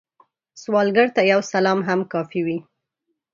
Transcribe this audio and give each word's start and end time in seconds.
سوالګر 0.61 1.07
ته 1.15 1.21
یو 1.31 1.41
سلام 1.53 1.79
هم 1.87 1.99
کافی 2.13 2.41
وي 2.45 2.57